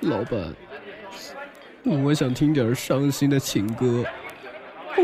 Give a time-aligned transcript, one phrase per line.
[0.00, 0.54] 老板，
[1.84, 4.04] 我想听点伤心的情歌。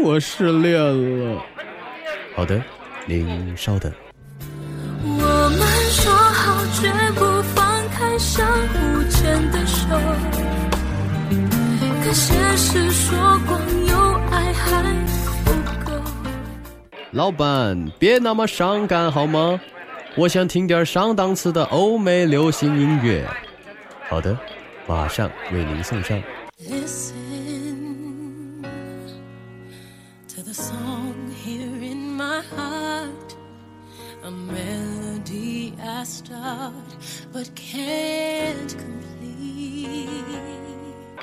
[0.03, 1.43] 我失恋了。
[2.37, 2.63] 好的，
[3.07, 3.93] 您稍等。
[5.03, 5.61] 我们
[5.91, 9.89] 说好绝不放开相互牵的手，
[12.05, 14.83] 可现实说光有爱还
[15.45, 15.53] 不
[15.85, 15.93] 够。
[17.11, 19.61] 老板，别那么伤感好吗？
[20.17, 23.29] 我想听点上档次的欧美流行音乐。
[24.09, 24.37] 好的，
[24.87, 26.23] 马上为您送上。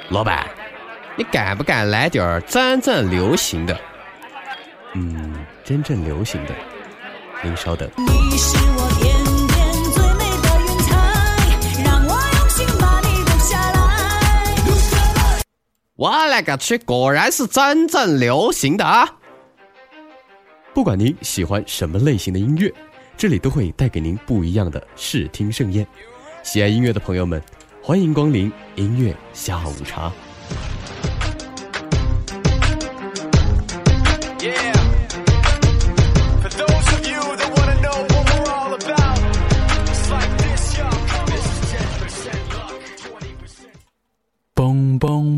[0.10, 0.46] 老板，
[1.16, 3.80] 你敢不敢来点儿真正流行的？
[4.94, 6.54] 嗯，真正流行的，
[7.44, 7.90] 您稍等。
[16.02, 19.08] 我勒个去，果然是真正流行的啊！
[20.74, 22.74] 不管您喜欢什么类型的音乐，
[23.16, 25.86] 这里都会带给您不一样的视听盛宴。
[26.42, 27.40] 喜爱音乐的朋友们，
[27.84, 30.12] 欢迎光临音乐下午茶。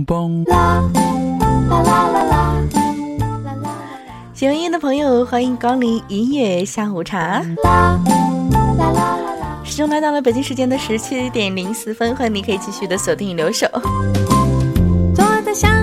[0.06, 1.70] 嘣嘣嘣！
[1.70, 2.62] 啦啦啦啦啦！
[4.34, 7.42] 喜欢音乐的朋友，欢迎光临音乐下午茶。
[7.64, 8.04] 啦啦
[8.78, 9.60] 啦啦啦！
[9.64, 13.68] 时钟来到了北京时间的十七点零四分，欢迎你可以继续的锁定留守。
[15.16, 15.83] 坐在巷口的那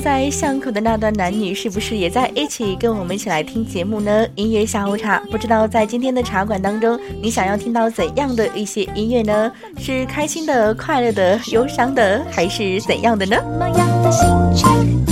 [0.00, 4.26] 在巷口的那段男女，是不是也在一起跟我们一起来听节目呢？
[4.34, 9.52] 音乐下午茶，不知道在今天的茶馆当中，你想要听到怎样的一些音乐呢？
[9.78, 13.36] 是开心的、快乐的、忧伤的，还是怎样的呢？
[13.36, 15.04] 什么样的心情？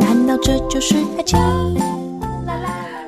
[0.00, 1.95] 难道这就是爱情？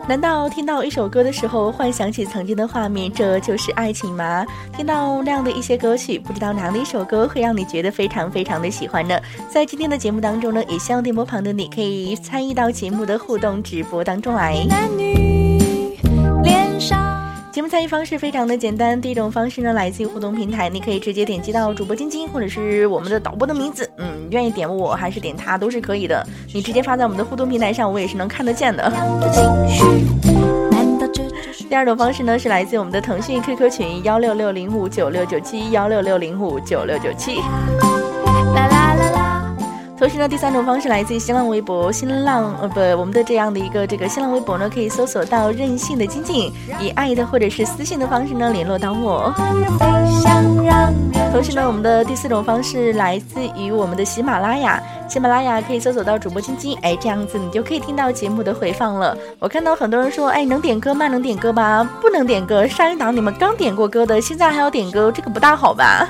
[0.08, 4.42] 难道听到一首歌的时候，幻想起曾经的画面，这就是爱情吗？
[4.74, 9.20] 听到那样的一些歌曲，不知道哪的一首歌会让你觉得非常非常的喜欢呢？
[9.50, 14.64] 在今天的节目当中呢，也希望电波旁的你可以参与到节目的互动直播当中来。
[14.66, 15.58] 男女
[16.42, 17.06] 脸上。
[17.52, 28.92] 节目参与方式非常的简单，第一种方式呢，来自于互动平台，你可以直接点击到主播晶晶或者是我们的导播的名字，嗯，愿意点我还是点他都是可以的，你直接发在我们的互动平台上，我也是能看得见的。
[31.68, 37.42] 第二种方式呢，是来自我们的腾讯 QQ 群幺六六零五九六九七幺六六零五九六九七。
[39.98, 49.34] 同时呢，第三种方式来自于新浪微博，新浪呃不，我们的这样的一个这个新浪微博呢，可以搜索到任性的晶晶，以爱的或者是私信的方式呢联络到我。
[51.32, 59.16] 同时呢，我们的第四种方式来自于我们的喜马拉雅，喜马拉雅可以搜索到主播晶晶，哎，这样子你就可以听到节目的回放了。
[59.40, 61.08] 我看到很多人说，哎，能点歌吗？
[61.08, 61.82] 能点歌吧？
[62.00, 62.64] 不能点歌。
[62.68, 66.08] 上一档你们刚点过歌的，现在还要点歌，这个不大好吧？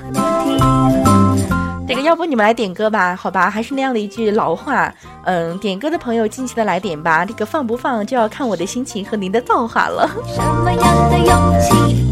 [1.88, 4.92] 这个要不你们来点歌吧，好吧，还是那样的一句老话，
[5.24, 10.06] 嗯，点歌的朋友尽情的来点吧，这个放不放就要看我的心情和您的造化了。
[10.26, 11.26] 什么样的勇
[11.58, 12.06] 气？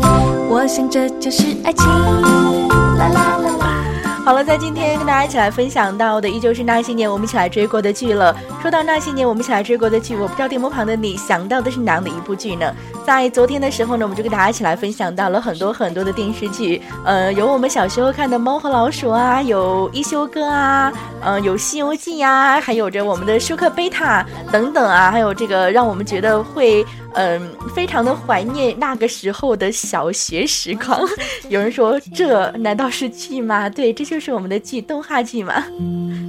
[0.49, 1.87] 我想这就是爱情。
[1.87, 3.86] 啦啦啦啦。
[4.27, 8.37] 好了，在今天跟大家一起来分享到的依旧是那些年我们一起来追过的剧了。
[8.61, 12.75] 说到那些年我们一起来追过的剧，我不知道电波旁的你想到的是哪的一部剧呢？
[13.07, 26.85] 在昨天的时候呢，我们就跟大家一起来分享到了很多很多的电视剧，呃，有我们小时候看的《猫和老鼠》啊，有《一休哥》啊，嗯，有《西游记》呀，还有着我们的《舒克贝塔》等等啊，还有这个让我们觉得会。
[27.19, 31.01] 嗯，非常的怀念那个时候的小学时光。
[31.49, 33.71] 有人说，这难道是剧吗？
[33.71, 35.63] 对，这就就是我们的剧，动画剧嘛。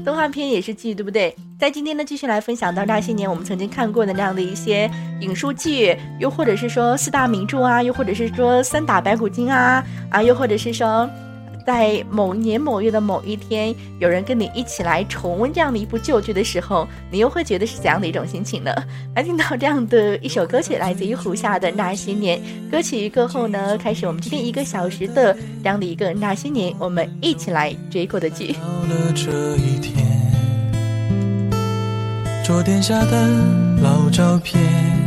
[0.03, 1.34] 动画片也是剧，对不对？
[1.58, 11.09] 在今天呢，继续来分享到那些年我们曾经看过的那样的一些影视剧，又或者是说四大名著啊，又或者是说三打白骨精啊，啊，又或者是说。
[11.67, 18.73] 在某年某月的某一天，有人跟你一起来重温这样的一部旧剧的时候，你又会觉得是怎样的一种心情呢？
[19.14, 22.40] 来听到这样的一首歌曲，来自于胡夏的《那些年》。
[22.72, 28.53] 歌曲过后呢，开始我们今天一个小时的这样的一个那些年，我们一起来追过的剧。
[28.53, 30.08] 到了这一天，
[32.46, 33.28] 桌垫下的
[33.81, 35.07] 老照片。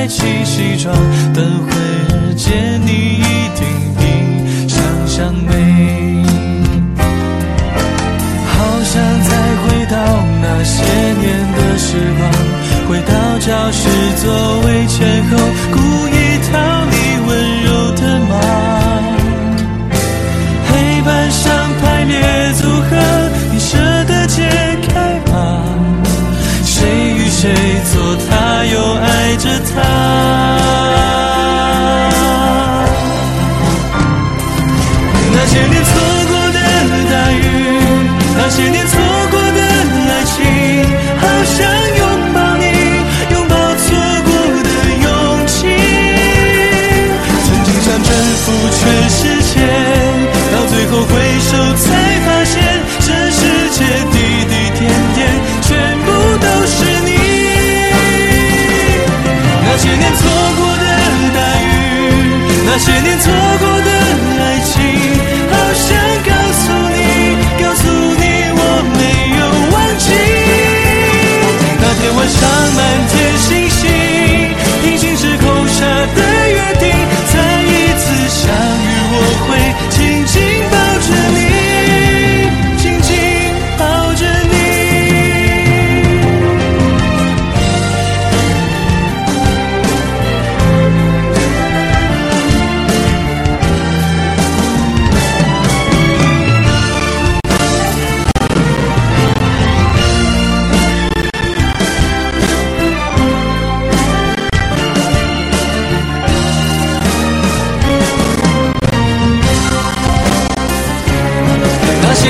[0.00, 0.94] 身帅气西装，
[1.34, 3.22] 等会儿见你一
[3.54, 3.60] 定
[3.98, 4.02] 比
[4.68, 5.50] 想象美。
[8.46, 8.96] 好想
[9.28, 9.30] 再
[9.60, 9.96] 回到
[10.40, 10.82] 那些
[11.20, 12.20] 年的时光，
[12.88, 13.88] 回到教室
[14.22, 14.24] 座
[14.64, 15.36] 位前后，
[62.80, 63.69] 些年错过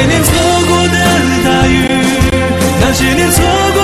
[0.00, 0.32] 那些年错
[0.66, 0.96] 过的
[1.44, 1.86] 大雨
[2.80, 3.79] 那些年错过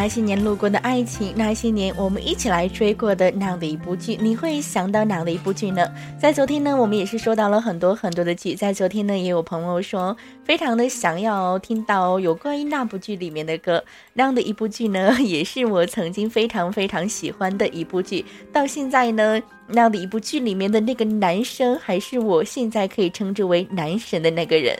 [0.00, 5.86] 那些年路过的爱情，那些年我们一起来追过的那样的一部剧，你会想到哪样的一部剧呢？
[6.18, 24.78] 在昨天呢，我们也是说到了很多很多的剧，在昨天呢，也有朋友说非常的想要听到有关于那部剧里面的歌，那样的一部剧呢，也是我曾经非常非常喜欢的一部剧，到现在呢，那样的一部剧里面的那个男生，还是我现在可以称之为男神的那个人。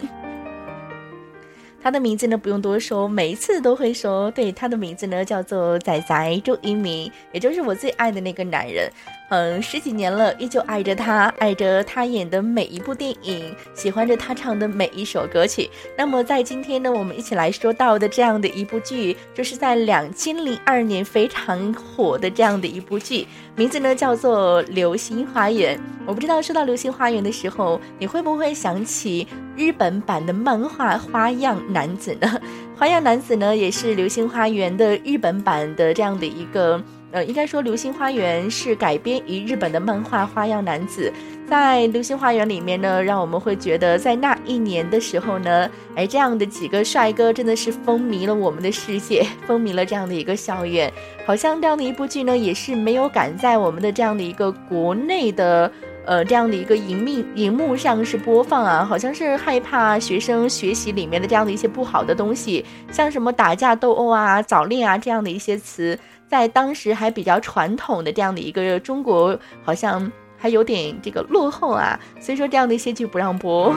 [1.83, 4.31] 他的名字呢，不用多说，每一次都会说。
[4.33, 8.91] 对，他的名字呢叫做仔仔周渝民，也就是我最爱的那个男人。
[9.31, 15.71] 嗯，十几年了，依旧爱着他，爱着他演的每一部电影，喜欢着他唱的每一首歌曲。
[15.97, 25.79] 那么在今天呢，我们一起来说到的这样的一部剧，就是在两千零二年非常火的这样的一部剧，名字呢叫做《流星花园》。
[26.07, 32.41] 我不知道说到《流星花园》的时候，你会不会想起日本版的漫画《花样男子》呢？
[32.79, 36.83] 《花样男子》呢，也是《流星花园》的日本版的这样的一个。
[37.13, 41.13] 呃，应该说《流星花园》是改编于日本的漫画《花样男子》。
[41.49, 50.93] 在《流星花园》里面呢，让我们会觉得，在那一年的时候呢，哎，这样的几个帅哥真的是风靡了我们的世界， 风靡了这样的一个校园。
[51.27, 55.69] 好像这样的一部剧呢，也是没有赶在我们的这样的一个国内的
[56.07, 65.99] 呃这样的一个荧幕荧幕上是播放啊，好像是害怕学生学习里面的这样的一些不好的东西，像什么打架斗殴啊、早恋啊这样的一些词。
[66.31, 73.75] 在当时还比较传统的这样的一个中国，好像还有点这个落后啊，所以说这样的一些剧不让播。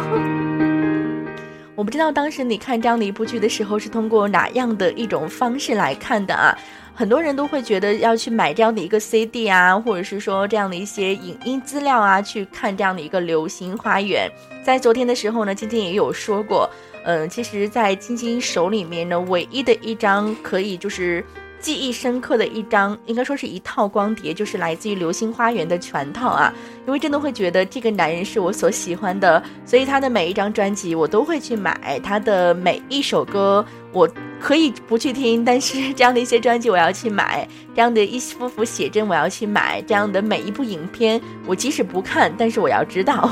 [1.76, 6.56] 我不知道当时你看这样的一部剧的时候是通过哪样的一种方式来看的啊？
[6.94, 14.30] 很多人都会觉得要去买这样的一个 CD 啊，或者是说这样的一些影音资料啊，去看这样的一个《流星花园》。
[14.64, 16.70] 在昨天的时候呢，晶晶也有说过，
[17.04, 21.26] 嗯，其实，在晶晶手里面呢，唯一的一张可以就是。
[21.64, 26.54] 记忆深刻的一张，应该说是一套光碟，就是来自于《流星花园》的全套啊。
[26.86, 34.06] 因为真的会觉得这个男人是我所喜欢的，所以他的每一张专辑我都会去买，他的每一首歌我
[34.42, 43.32] 可以不去听，但是这样的一些专辑我要去买，这样的一幅幅写真我要去买，这样的每一部影片我即使不看，但是我要知道。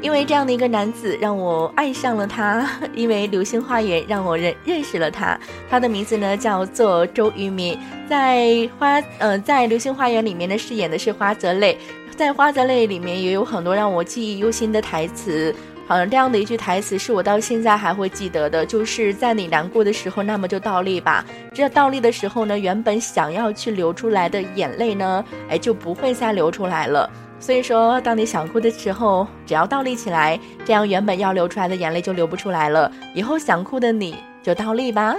[0.00, 5.38] 因为这样的一个男子让我爱上了他， 因为《流星花园》让我认认识了他。
[5.68, 7.76] 他的名字呢叫做周渝民，
[8.08, 11.76] 在花呃在《流星花园》里面呢饰演的是花泽类，
[12.16, 15.54] 在花泽类里面也有很多让我记忆犹新的台词。
[15.86, 21.24] 好像这样的一句台词是我到现在还会记得的，就是在你难过的时候，那么就倒立吧。
[21.54, 27.10] 这倒立的时候呢，原本想要去流出来的眼泪呢，哎就不会再流出来了。
[27.40, 32.90] 所以说，当你想哭的时候，只要倒立起来，这样原本要流出来的眼泪就流不出来了。
[33.14, 35.14] 以后想哭的你就倒立吧。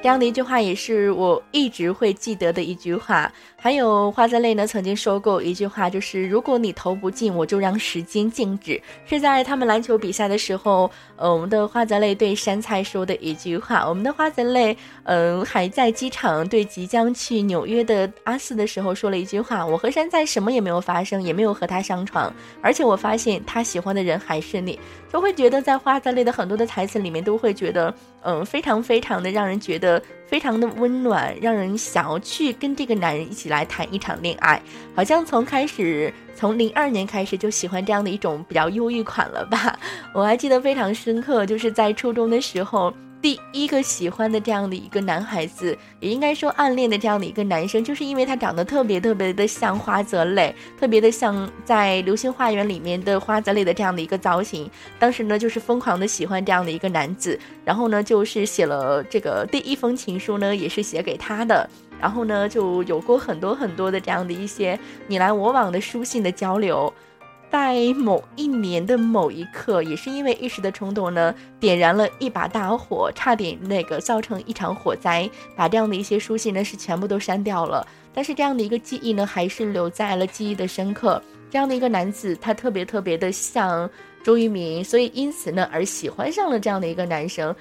[0.00, 3.30] 这样的一句话也是我一直会记得的一句话。
[3.56, 8.80] 还有花泽类呢，曾经说过一句话，就是如果你投不进，我就让时间静止。
[9.04, 13.86] 是在他们篮球比赛的时候，呃，我们的花泽类对山菜说的一句话。
[13.86, 22.32] 我们的花泽类，嗯，还在机场对即将去纽约的阿四的时候说了一句话：我和山菜什么也没有发生，也没有和他上床，
[22.62, 24.78] 而且我发现他喜欢的人还是你。
[25.10, 33.48] 就会觉得在花泽类的很多的台词里面，都会觉得，嗯，非常非常的让人觉得非常的温暖，让人想要去跟这个男人一起。
[33.48, 34.60] 来谈一场恋爱，
[34.94, 39.76] 好像从开始，从零二年开始就喜欢这样的一种比较忧郁款了吧？
[40.14, 42.94] 我还记得非常深刻，就是在初中的时候。
[43.20, 54.70] 第一个喜欢的这样的一个男孩子，也应该说暗恋的这样的一个男生，就是因为他长得特别特别的像花泽类，特别的像在《流星花园》里面的花泽类的这样的一个造型。
[55.00, 61.68] 当时呢，就是疯狂的喜欢这样的一个男子，然后呢，就是写了这个第一封情书呢，也是写给他的。
[62.00, 66.92] 然后呢，就有过很多很多的这样的一些你来我往的书信的交流。
[67.50, 77.86] 在某一年的某一刻，也是因为一时的冲动呢，点燃了一把大火，差点那个造成一场火灾，把这样的一些书信呢是全部都删掉了。
[78.12, 81.22] 但是这样的一个记忆呢，还是留在了记忆的深刻。
[81.48, 83.88] 这样的一个男子，他特别特别的像
[84.22, 87.56] 周渝民，所以因此呢而喜欢上了这样的一个男生。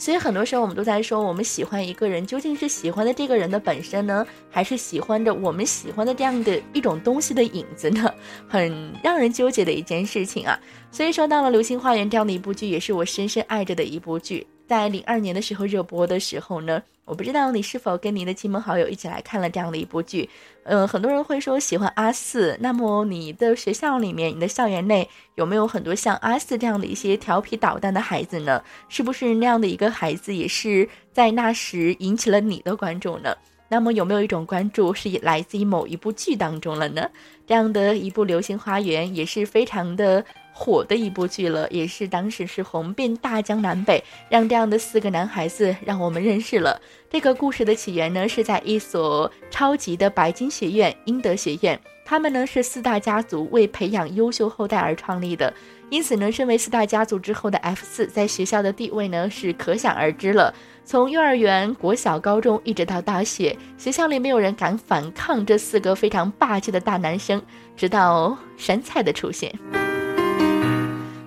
[0.00, 8.10] 所以很多时候我们都在说，我们喜欢一个人，究竟是喜欢的这个人的本身呢，还是喜欢着我们喜欢的这样的一种东西的影子呢？
[8.48, 10.58] 很让人纠结的一件事情啊。
[10.90, 14.46] 所以说到了《流星花园》这样的一部剧，也是我深深爱着的一部剧。
[14.70, 20.30] 在零二年的时候热播的时候呢，我不知道你是否跟您的亲朋好友一起来看了这样的一部剧。
[20.62, 28.62] 嗯，很多人会说喜欢阿四，那么你的学校里面，你的校园内有没有很多像阿四这样的一些调皮捣蛋的孩子呢？
[28.88, 33.36] 是不是那样的一个孩子也是在那时引起了你的关注呢？
[33.72, 37.10] 那么有没有一种关注是来自于某一部剧当中了呢？
[37.44, 40.24] 这样的一部《流星花园》也是非常的
[40.60, 55.50] 火的一部剧了，也是当时是红遍大江南北，让这样的四个男孩子让我们认识了这个故事的起源呢，是在一所超级的白金学院——英德学院，他们呢是四大家族为培养优秀后代而创立的，
[55.88, 60.54] 因此呢，身为四大家族之后的 F 四在学校的地位呢是可想而知了。
[60.84, 67.40] 从幼儿园、国小、高中，一直到大学，学校里没有人敢反抗这四个非常霸气的大男生。
[67.76, 69.50] 直到山菜的出现，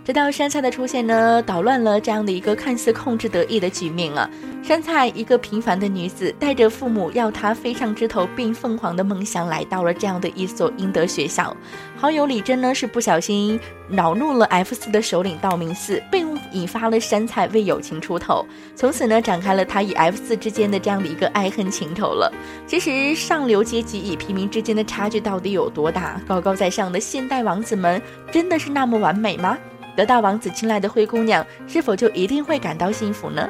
[0.05, 4.29] 直到山菜的出现呢，捣乱了这样的一个看似控制得意的局面啊。
[4.61, 11.55] 山菜一个平凡的女子，带着父母要她飞上枝头变凤凰的梦想，来到了这样的一所英德学校。
[11.95, 13.57] 好友李真呢，是不小心
[13.87, 18.45] 恼怒了 F 四的首领道明寺，并引发了山菜为友情出头，
[18.75, 22.29] 从此呢，展开了他与 F 四之间的这样的一个爱恨情仇了。
[22.67, 26.19] 其实上流阶级与平民之间的差距到底有多大？
[26.27, 29.57] 高高在上的现代王子们真的是那么完美吗？
[29.95, 33.49] 得到王子青睐的灰姑娘，是否就一定会感到幸福呢？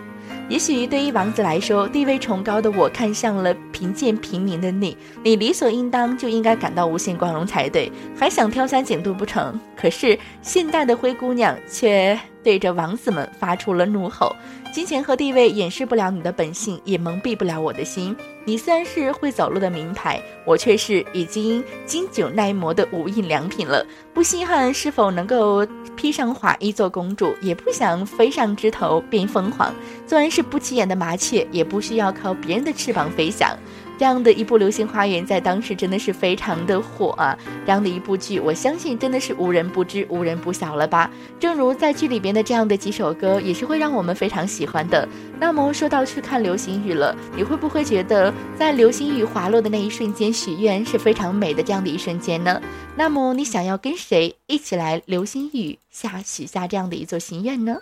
[0.49, 9.57] 也许对于王子来说，地位崇高的我看向了贫贱平民的你，你理所应当就应该感到无限光荣才对，还想挑三拣度不成？
[9.75, 14.35] 可是现代的灰姑娘却对着王子们发出了怒吼。
[14.73, 18.15] 金钱和地位掩饰不了你的本性，也蒙蔽不了我的心。
[18.45, 23.85] 你虽然是会走路的名牌，我却是已经经久耐磨的无印良品了。
[24.13, 29.73] 不稀罕是否能够披上华衣做公主，也不想飞上枝头变凤凰。
[30.05, 33.57] 纵然是不起眼的麻雀，也不需要靠别人的翅膀飞翔。
[33.97, 37.37] 这样的一部《流星花园》在当时真的是非常的火啊！
[37.65, 41.09] 这样的一部剧，我相信真的是无人不知、无人不晓了吧？
[41.39, 45.07] 正如在剧里边的这样的几首歌，也是会让我们非常喜欢的。
[45.39, 52.61] 那么说到去看流星雨了，你会不会觉得在流星雨滑落的那一瞬间许愿是非常美的这样的一瞬间呢？
[52.95, 57.77] 那么你想要跟谁一起来流星雨下许下这样的一座心愿呢？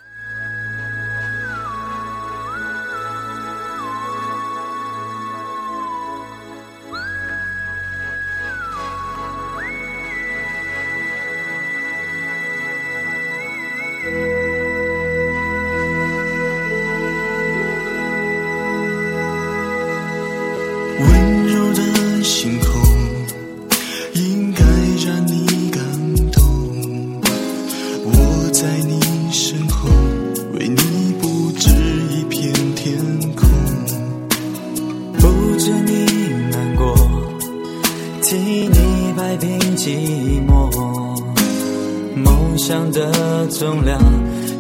[42.52, 43.98] 梦想的重量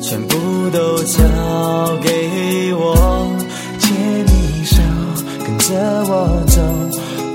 [0.01, 1.19] 全部都交
[2.01, 3.27] 给我
[3.80, 4.82] 牵你手
[5.45, 5.75] 跟着
[6.08, 6.62] 我走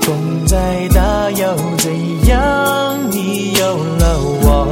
[0.01, 4.67] 风再大又怎样你有了我？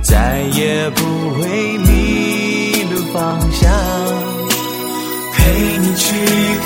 [0.00, 1.02] 再也不
[1.40, 3.68] 会迷路方向
[5.32, 6.14] 陪你去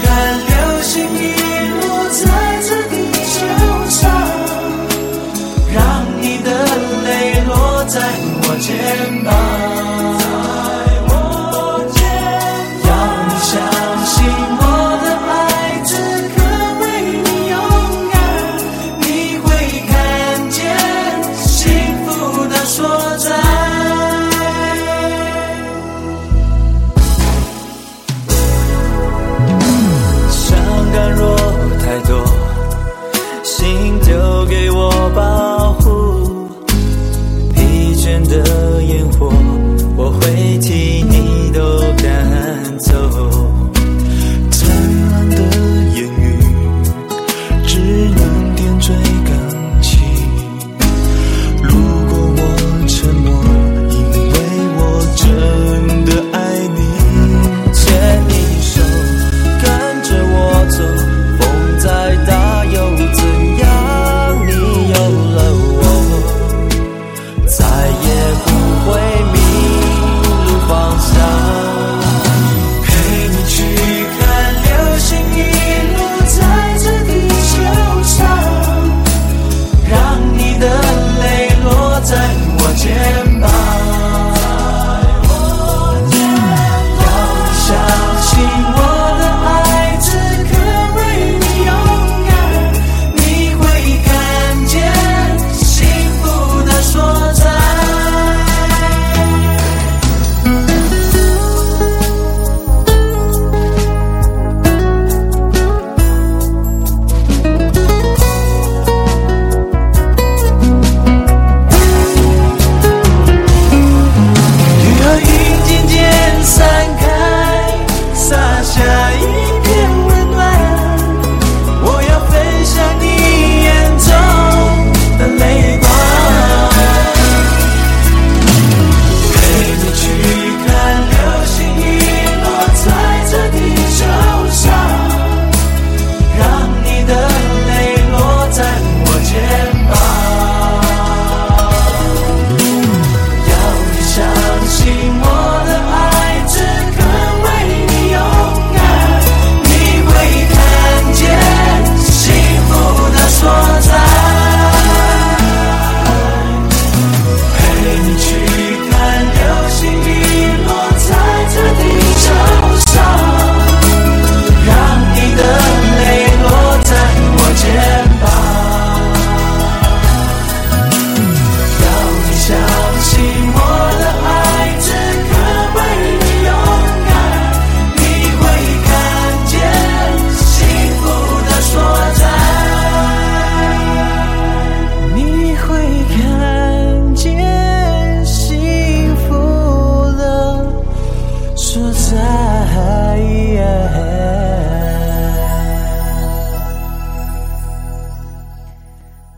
[0.02, 1.30] 看流星雨。
[1.80, 2.09] 落
[8.60, 9.69] 肩膀。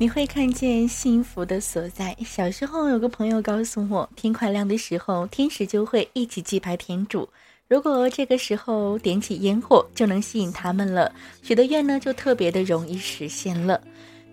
[0.02, 2.16] 你会看见幸福的所在。
[2.26, 7.28] 小时候有个朋友告诉我，天快亮的时候，天使就会一起祭拜天主。
[7.68, 13.80] 如果这个时候点起烟火，就能吸引他们了，许的愿呢就特别的容易实现了。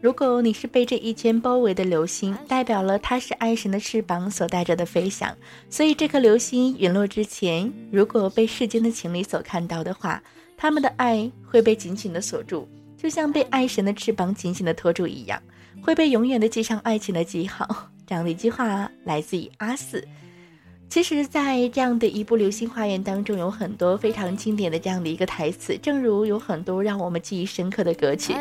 [0.02, 5.38] 如果你是被这一圈包围的流星，代表了它是爱神的翅膀所带着的飞翔。
[5.70, 10.20] 所以这颗流星陨落之前，如果被世间的情侣所看到的话，
[10.58, 15.40] 他们的爱会被紧紧的锁住，就像被爱神的翅膀紧紧的托住一样，
[15.82, 17.68] 会被永远的记上爱情的记号。
[18.06, 20.04] 这样的一句话来自于阿四。
[20.90, 28.34] 其实，在这样的一部《流星花园》当中，有很多非常经典的这样的一个台词，正如有很多让我们记忆深刻的歌曲。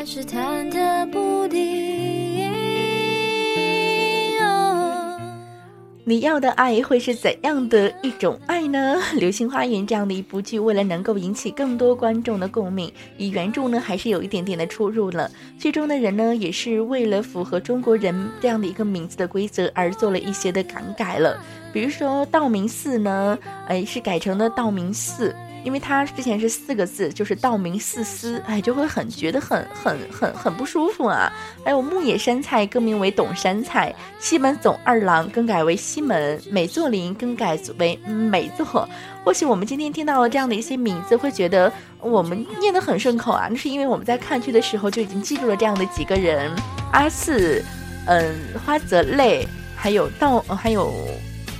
[6.09, 8.97] 你要的爱会是怎样的一种爱呢？
[9.19, 15.29] 《流星花园》这样的一部剧，为了能够引起更多观众的共鸣，与原著呢还是有一点点的出入了。
[15.59, 21.39] 剧中的人呢，也是为了符合中国人这样的一个名字的规则而做了一些的更改了。
[21.71, 25.35] 比如说道明寺呢，哎，是改成了道明寺。
[25.63, 31.31] 因为它之前是四个字，就是道明寺司，哎，就会很觉得很很很很不舒服啊。
[31.63, 38.87] 还有牧野山菜更名为董山菜，西门总二郎更改为西门，美作林更改为美作。
[39.23, 46.49] 或许我们今天听到了这样的一些名字，会觉得我们念得很顺口啊，那是因为我们在看剧的时候就已经记住了这样的几个人：
[46.91, 47.63] 阿四，
[48.05, 48.33] 嗯，
[48.65, 49.45] 花泽类，
[49.75, 50.93] 还有道，还有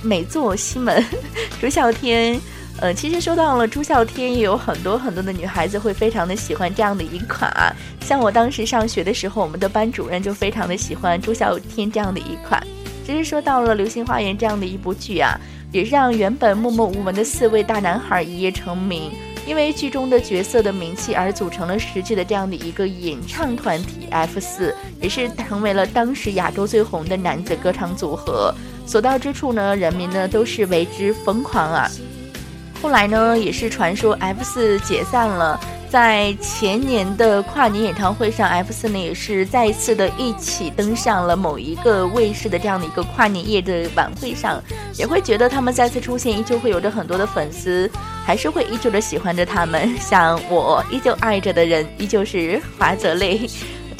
[0.02, 1.04] 美作西门，
[1.60, 2.40] 朱孝天。
[2.80, 7.70] 呃，其实说到了朱孝天，也有很多很多的女孩子会非常的喜欢这样的一款啊。
[8.00, 12.58] 像我当时上学的时候，我们的班主任就非常的喜欢朱孝天这样的一款。
[13.04, 15.38] 其实说到了《流星花园》这样的一部剧啊，
[15.72, 19.12] 也让原本默默无闻的四位大男孩一夜成名，
[19.46, 28.54] 因为剧中的角色的名气而组成了实际的这样的一个演唱团体 F 四，也是成为了当时亚洲最红的男子歌唱组合。
[28.86, 31.86] 所到之处呢，人民呢都是为之疯狂啊。
[32.82, 35.60] 后来呢，也是传说 F 四解散了。
[35.90, 44.62] 在前年的跨年演唱会上，F 四呢也是再一次的一起登上了某一个卫视的这样的一个跨年夜的晚会上，
[44.96, 47.90] 也会觉得他们再次出现，依旧会有着很多的粉丝，
[48.24, 49.92] 还是会依旧的喜欢着他们。
[49.98, 53.40] 像我依旧爱着的人，依旧是华泽类。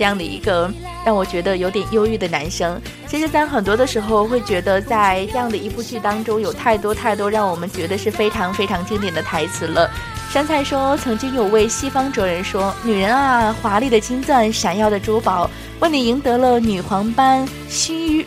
[0.01, 0.73] 这样的一个
[1.05, 9.91] 让我觉得有点忧郁的男生，其实，在很多的时候会觉得，在这样的一部剧当中，有太多太多让我们觉得是非常非常经典的台词了。
[10.31, 18.25] 山菜说，曾经有位西方哲人说：“女人啊，华丽的金钻，闪耀的珠宝，为你赢得了女皇般虚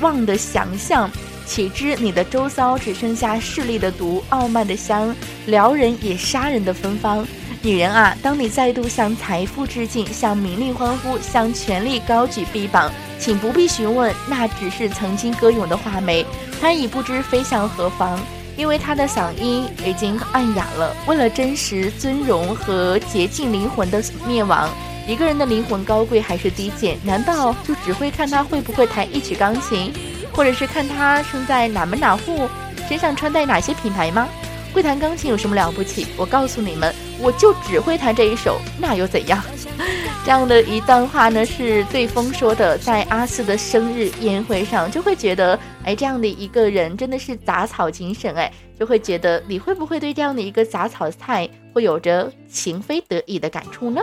[0.00, 1.10] 妄的想象，
[1.44, 5.12] 岂知你的周遭只剩下势力的毒、傲慢的香、
[5.46, 7.26] 撩人也杀人的芬芳。”
[7.66, 16.24] 女人啊，当你再度向财富致敬，向名利欢呼，向权力高举臂膀，请不必询问，那只是曾经歌咏的画眉，
[16.60, 18.20] 它已不知飞向何方，
[18.56, 20.94] 因为它的嗓音已经暗哑了。
[21.08, 24.70] 为了真实、尊荣和洁净灵魂的灭亡，
[25.08, 26.96] 一个人的灵魂高贵还是低贱？
[27.02, 29.92] 难道就只会看他会不会弹一曲钢琴，
[30.32, 32.48] 或者是看他生在哪门哪户，
[32.88, 34.28] 身上穿戴哪些品牌吗？
[34.76, 36.06] 会弹钢琴有什么了不起？
[36.18, 36.94] 我告诉你们。
[37.18, 39.42] 我就只会弹这一首，那又怎样？
[40.22, 54.02] 这样的一段话呢，是对风说的，在阿四的生日宴会上，就会觉得，哎，这样的一个人真的是杂草精神，哎，就会觉得，你会不会对这样的一个杂草菜会有着情非得已的感触呢？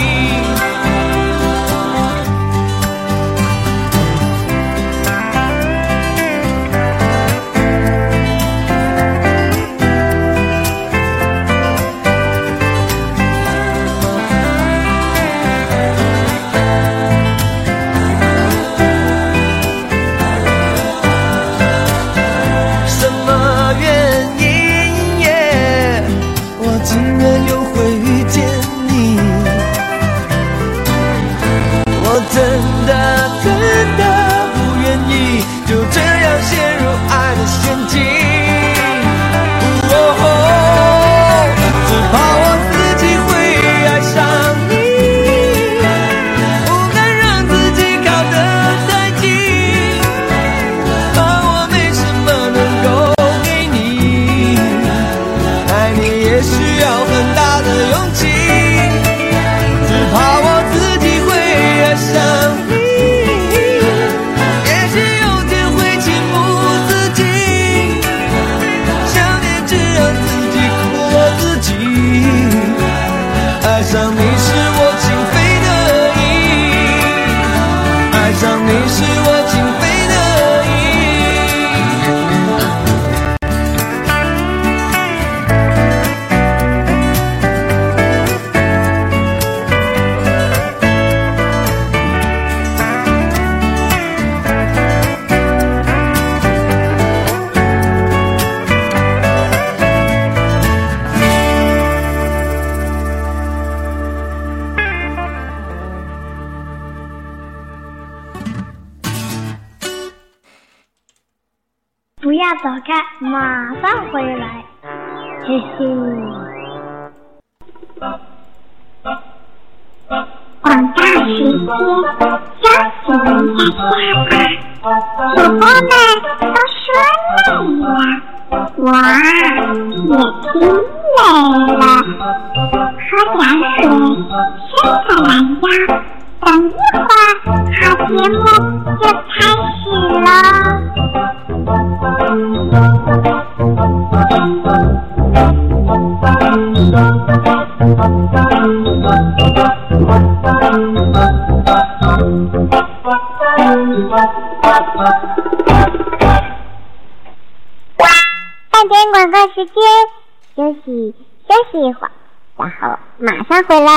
[161.65, 162.11] 息休息一会儿，
[162.57, 163.91] 然后马上回来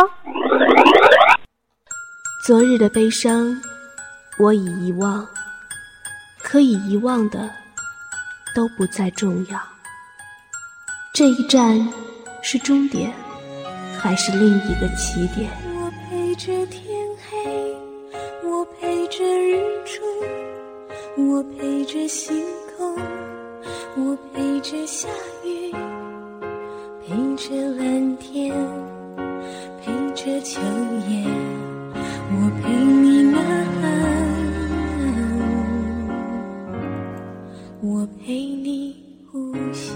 [0.00, 0.10] 哦。
[2.44, 3.60] 昨日的悲伤，
[4.38, 5.26] 我已遗忘，
[6.42, 7.50] 可以遗忘的
[8.54, 9.60] 都不再重要。
[11.12, 11.76] 这一站
[12.42, 13.12] 是终点，
[13.98, 15.50] 还是另一个起点？
[15.74, 16.82] 我陪着天
[17.28, 17.76] 黑，
[18.44, 20.02] 我陪着日出，
[21.16, 22.44] 我陪着星
[22.76, 22.96] 空，
[23.96, 25.37] 我陪着下雨，
[27.08, 28.54] 陪着蓝天，
[29.82, 30.60] 陪着秋
[31.08, 31.24] 叶，
[32.30, 33.38] 我陪你呐
[33.80, 33.82] 喊，
[37.80, 38.94] 我陪你
[39.32, 39.94] 呼吸。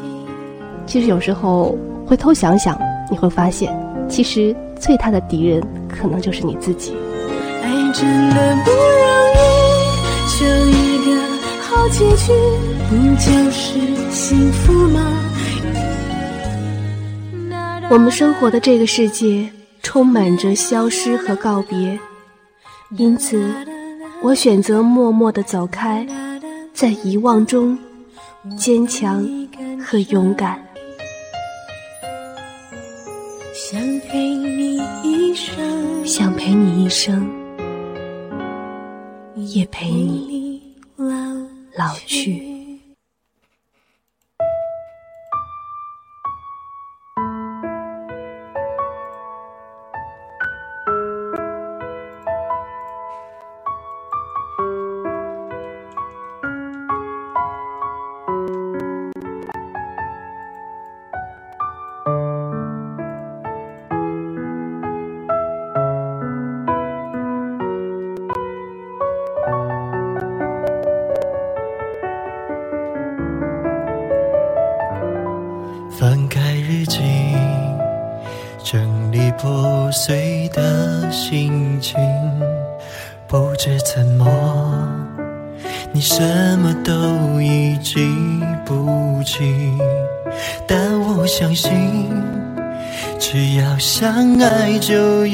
[0.86, 6.94] 其实有时候回头想想，你会发现，其实最大的敌人可能就是你自己。
[7.62, 8.80] 爱真的不容
[9.36, 9.38] 易，
[10.30, 11.10] 求一个
[11.60, 12.32] 好结局，
[12.88, 13.78] 不就是
[14.10, 14.98] 幸福吗？
[17.92, 19.46] 我们生活的这个世界
[19.82, 22.00] 充满着消失和告别，
[22.96, 23.54] 因此，
[24.22, 26.06] 我选择默默的走开，
[26.72, 27.78] 在遗忘中
[28.56, 29.22] 坚强
[29.78, 30.58] 和勇敢。
[33.52, 33.78] 想
[34.08, 37.30] 陪你一生，想陪你一生，
[39.36, 40.62] 也陪你
[41.76, 42.51] 老去。
[94.82, 95.24] 就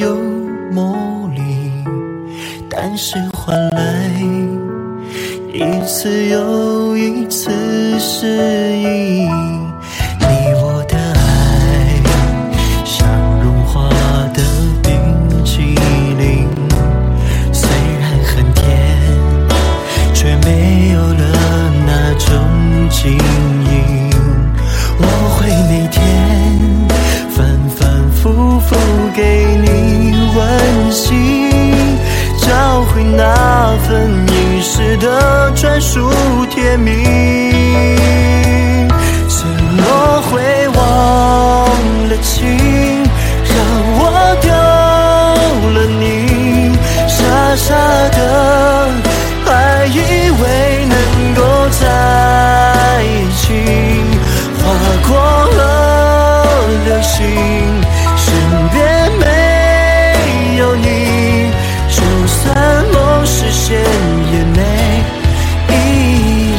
[57.18, 57.26] 心，
[58.16, 58.26] 身
[58.70, 58.78] 边
[59.18, 61.50] 没有你，
[61.90, 62.54] 就算
[62.92, 64.62] 梦实现也没
[65.68, 65.72] 意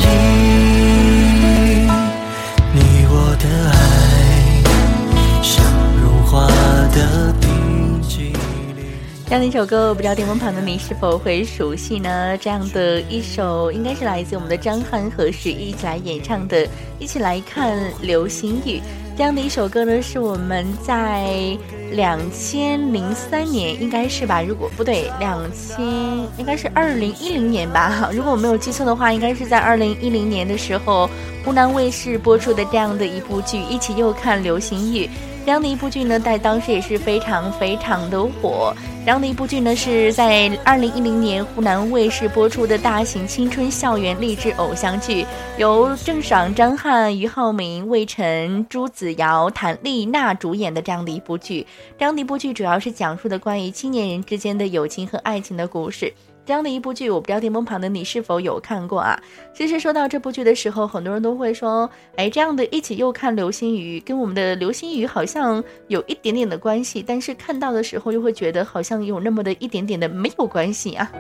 [0.04, 0.06] 义。
[2.74, 3.74] 你我的爱，
[5.42, 5.64] 像
[6.04, 6.46] 融化
[6.94, 8.36] 的冰淇凌。
[9.28, 12.38] 这样的一首歌，我不知道电风旁的你是否会熟悉呢？
[12.38, 16.66] 这样的一首，应该是来自我们的张翰和许一起来演唱的
[17.00, 18.80] 《一起来看流星雨》。
[19.20, 21.28] 这样的一首歌呢，是我们在
[21.92, 24.42] 两千零三年，应该是吧？
[24.42, 25.86] 如果不对，两千
[26.38, 28.10] 应该是二零一零年吧？
[28.16, 31.10] 如果我没有记错的话，应该是在二零一零年的时候，
[31.44, 35.06] 湖南卫视播出的这样的一部剧《一起又看流星雨》。
[35.46, 38.72] 这样的一部剧呢，在当时也是非常非常的火。
[39.04, 45.26] 这样的一部剧呢，是在二零一零年湖南卫视播出的大型青春校园励志偶像剧，
[45.58, 51.66] 由郑爽、张翰、俞灏明、魏晨、朱子瑶、谭丽娜主演的这样的一部剧。
[51.98, 56.14] 这样的一部剧主要是讲述的关于青年人之间的友情和爱情的故事。
[56.50, 59.16] 这样的一部剧，我不知道电波旁的你是否有看过啊？
[59.54, 71.12] 其实说到这部剧的时候，很多人都会说，哎，这样的一起又看流星雨，跟我们的流星雨好像有一点点的关系，但是看到的时候又会觉得好像有那么的一点点的没有关系啊。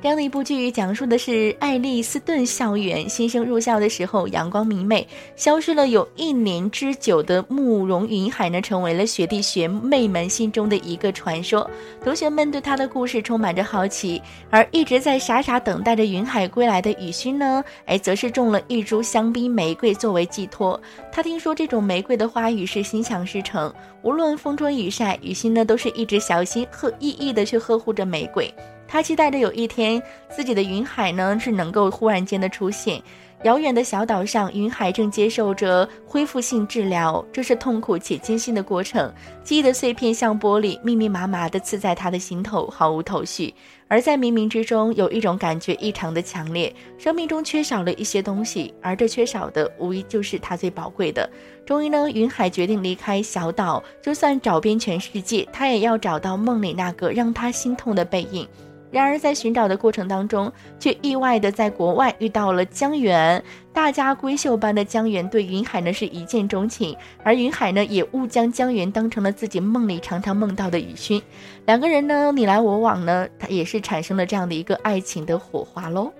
[0.00, 11.68] 这样的一部剧讲述的是爱丽斯顿校园新生入校的时候阳光明媚，消失了有一年之久的慕容云海呢，成为了学弟学妹们心中的一个传说。
[12.00, 20.80] 同学们对他的故事充满着好奇，而一直在傻傻等待着云海归来的雨欣呢，哎，则是种了一株香槟玫瑰作为寄托。
[21.10, 28.48] 他听说这种玫瑰的花语是心想事成，无论风吹雨晒，雨欣呢都是一直小心呵翼翼的去呵护着玫瑰。
[28.88, 33.00] 他期待着有一天，自己的云海呢是能够忽然间的出现。
[33.44, 39.14] 遥远的小岛上，云海正接受着恢复性治疗，这是痛苦且艰辛的过程。
[39.44, 43.54] 记忆的碎片像玻璃，密密麻麻地刺在他的心头，毫无头绪。
[43.86, 51.30] 而在冥冥之中，有一种感觉异常的强烈，生命中缺少了一些东西，而这缺少的，无疑就是他最宝贵的。
[51.64, 58.48] 终于呢，云海决定离开小岛，就算找遍全世界，他也要找到梦里那个让他心痛的背影。
[58.90, 63.42] 然而，在寻找的过程当中，却意外的在国外遇到了江源。
[63.72, 71.22] 大家闺秀般的江源对云海呢是一见钟情，而云海呢也误将江源当成了自己梦里常常梦到的雨勋。
[71.66, 76.12] 两个人呢你来我往呢，他也是产生了这样的一个爱情的火花喽。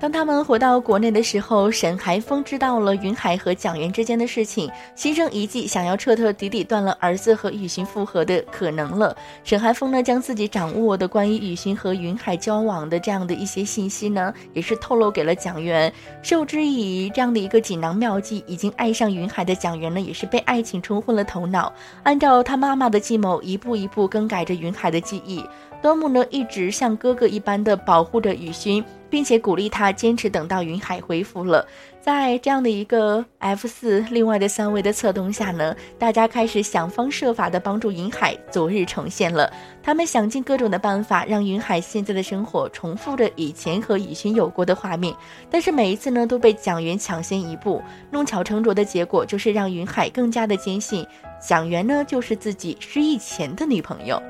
[0.00, 9.16] 当他们回到国内的时候，沈海峰知道了云海和蒋元之间的事情，心生一计，想要彻彻底底断了儿子和雨欣复合的可能了。
[9.42, 15.92] 沈海峰呢，将自己掌握的关于雨欣和云海交往的这样的一些信息呢，也是透露给了蒋元。
[16.22, 21.72] 受之以这样的一个锦囊妙计，已经爱上云海的蒋元呢，也是被爱情冲昏了头脑，
[22.04, 25.44] 按照他妈妈的计谋，一步一步更改着云海的记忆。
[25.82, 28.84] 端木呢，一直像哥哥一般的保护着雨欣。
[29.10, 31.66] 并且鼓励他坚持等到云海恢复了，
[32.00, 39.52] 在这样的一个 F 四另外的三位的策动下呢，大家开始想方设法的帮助云海昨日重现了。
[39.82, 45.14] 他们想尽各种的办法，让云海现在的生活重复着以前和雨欣有过的画面。
[45.50, 51.06] 但是每一次呢，都被蒋元抢先一步，弄巧成拙的结果就是让云海更加的坚信
[51.40, 54.20] 蒋元呢就是自己失忆前的女朋友。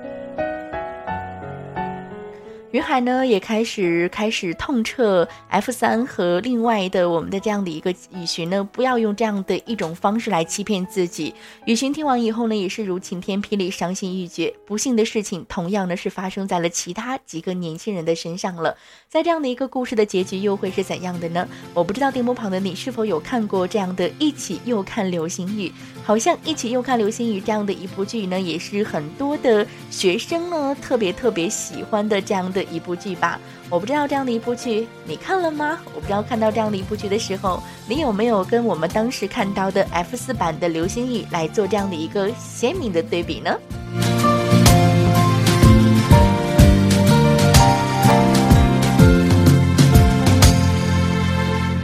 [2.70, 11.34] 云海呢也开始开始痛彻 F 三和另外的我们的这样的一个雨荨呢，不要用这样的一种方式来欺骗自己。
[11.64, 14.52] 雨荨听完以后呢，也是如晴天霹雳，伤心欲绝。
[14.66, 18.76] 不幸的事情同样呢是发生在了其他几个年轻人的身上了。
[19.08, 21.48] 在这样的一个故事的结局又会是怎样的呢？
[21.72, 25.72] 我不知道电波旁的你是否有看过这样的一起又看流星雨？
[26.04, 32.57] 好像一起又看流星雨这样的一部剧呢，也是很多的学生呢特别特别喜欢的这样的。
[32.58, 33.38] 的一部剧吧，
[33.70, 35.78] 我不知道这样的一部剧你看了吗？
[35.94, 43.56] 我不知道看到这样的一部剧的时候，你有没有跟我们当时看到的 F 四版的《流星雨》来做这样的一个鲜明的对比呢？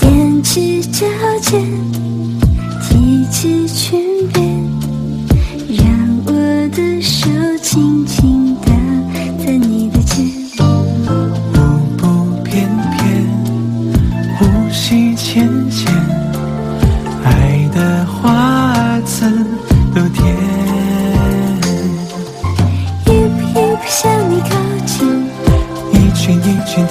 [0.01, 1.07] 踮起脚
[1.41, 1.63] 尖，
[2.83, 4.45] 提起裙边，
[5.69, 5.87] 让
[6.27, 6.33] 我
[6.75, 7.29] 的手
[7.63, 8.74] 轻轻的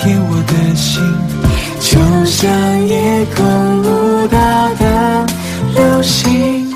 [0.05, 1.01] 的心，
[1.79, 2.51] 就像
[2.87, 3.45] 夜空
[3.81, 4.37] 舞蹈
[4.77, 5.25] 的
[5.75, 6.67] 流星，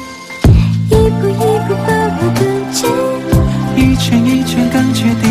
[0.87, 1.33] 一步一
[1.67, 2.89] 步把我更近，
[3.75, 5.25] 一圈一圈更确定，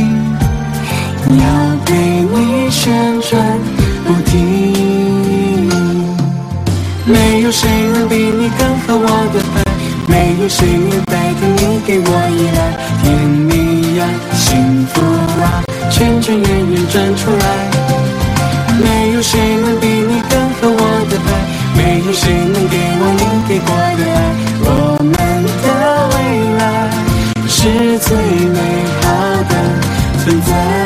[1.38, 1.42] 要
[1.86, 2.92] 被你旋
[3.22, 3.58] 转
[4.04, 4.34] 不停。
[7.06, 7.50] 没有。
[7.50, 9.64] 谁能比你更合我的拍，
[10.06, 12.10] 没有谁能代替你给我
[14.46, 15.00] 幸福
[15.42, 17.46] 啊圈圈圆圆转出来。
[18.80, 21.28] 没有谁能比你更合我的拍
[21.76, 23.68] 没有谁能给我你给过
[23.98, 24.18] 的爱。
[24.68, 24.68] 我
[25.02, 25.12] 们
[25.62, 25.66] 的
[26.12, 26.16] 未
[26.58, 26.62] 来
[27.48, 28.58] 是最美
[29.02, 29.04] 好
[29.48, 29.52] 的
[30.22, 30.85] 存在。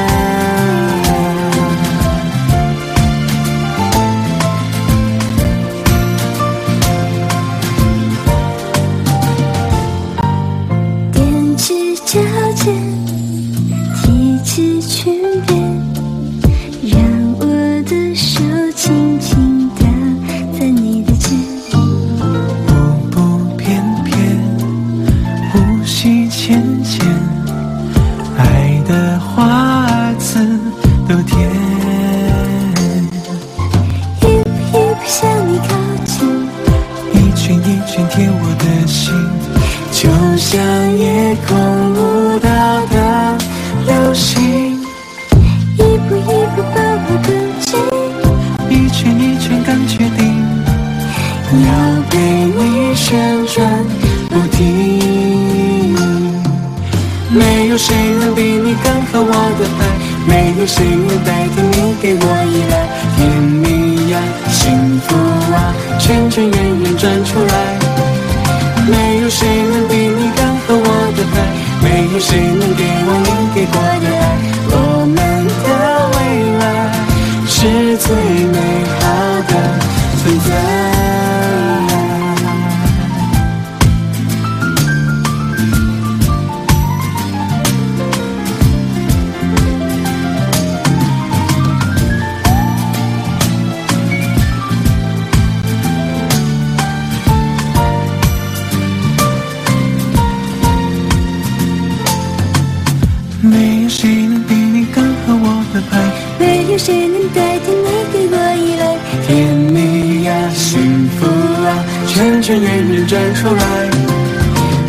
[112.58, 113.62] 圆圆转出来，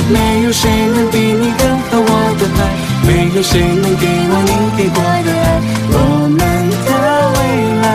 [0.10, 2.62] 没有谁能比你更懂我的爱，
[3.08, 5.62] 没有谁能给我你给过的爱，
[5.94, 5.96] 我
[6.28, 6.40] 们
[6.86, 6.90] 的
[7.38, 7.40] 未
[7.82, 7.86] 来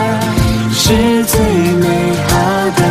[0.71, 0.83] 是
[1.25, 1.39] 最
[1.83, 1.85] 美
[2.27, 2.29] 好
[2.77, 2.81] 的，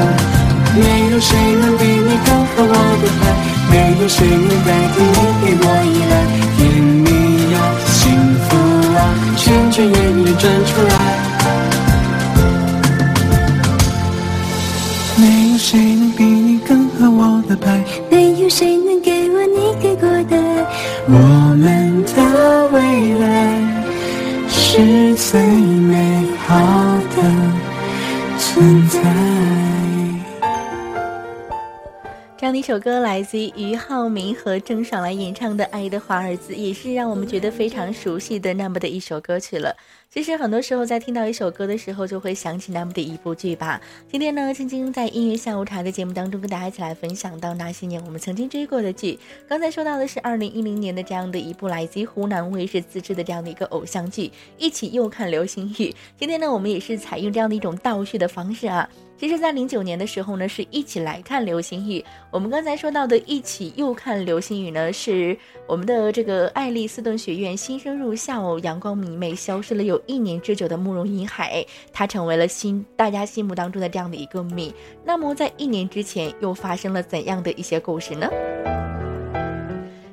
[0.74, 1.28] 没有谁
[1.60, 3.24] 能比你更懂我的爱，
[3.70, 6.14] 没有谁能代替你给我依赖，
[6.56, 6.60] 甜
[7.04, 7.08] 蜜
[7.54, 7.56] 呀，
[7.86, 7.96] 幸
[8.48, 8.48] 福
[8.96, 8.98] 啊，
[9.36, 10.95] 圈圈圆圆转出来。
[32.66, 39.72] 首歌来自于俞灏明和郑爽来演唱的《爱的华尔兹》，也是让我们觉得非常熟悉的那么的一首歌曲了。
[40.10, 43.80] 其实很多时候在听到一首歌的时候，就会想起那么的一部剧吧。
[44.10, 49.16] 今天呢，晶晶在音乐下午茶的节目当中跟大家一起来分享到那些年我们曾经追过的剧。
[49.48, 54.26] 刚才说到的是二零一零年的这样的一部来自于湖南卫视自制的这样的一个偶像剧
[54.58, 55.90] 《一起又看流星雨》。
[56.18, 58.88] 今天呢，我们也是采用这样的一种倒叙的方式啊。
[59.18, 62.04] 其实，在零九年的时候呢，是一起来看流星雨。
[62.30, 65.36] 我们刚才说到的一起又看流星雨呢，是
[65.66, 71.64] 我们的这个爱丽斯顿学院新生入校、阳光明媚、消失了有一年之久的慕容云海，
[71.94, 74.72] 他成为了心大家心目当中的这样的一个谜。
[75.02, 78.28] 那么，在一年之前又发生了怎样的一些故事呢？